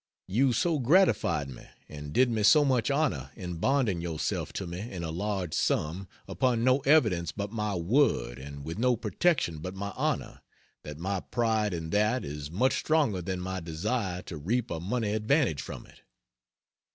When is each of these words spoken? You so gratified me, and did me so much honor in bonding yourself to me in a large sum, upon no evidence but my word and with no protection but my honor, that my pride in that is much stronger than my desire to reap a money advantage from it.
You 0.25 0.51
so 0.51 0.79
gratified 0.79 1.47
me, 1.47 1.63
and 1.87 2.11
did 2.11 2.31
me 2.31 2.41
so 2.41 2.65
much 2.65 2.89
honor 2.89 3.29
in 3.35 3.57
bonding 3.57 4.01
yourself 4.01 4.51
to 4.53 4.65
me 4.65 4.79
in 4.91 5.03
a 5.03 5.11
large 5.11 5.53
sum, 5.53 6.07
upon 6.27 6.63
no 6.63 6.79
evidence 6.87 7.31
but 7.31 7.51
my 7.51 7.75
word 7.75 8.39
and 8.39 8.65
with 8.65 8.79
no 8.79 8.97
protection 8.97 9.59
but 9.59 9.75
my 9.75 9.91
honor, 9.95 10.41
that 10.81 10.97
my 10.97 11.19
pride 11.19 11.71
in 11.71 11.91
that 11.91 12.25
is 12.25 12.49
much 12.49 12.79
stronger 12.79 13.21
than 13.21 13.41
my 13.41 13.59
desire 13.59 14.23
to 14.23 14.37
reap 14.37 14.71
a 14.71 14.79
money 14.79 15.13
advantage 15.13 15.61
from 15.61 15.85
it. 15.85 16.01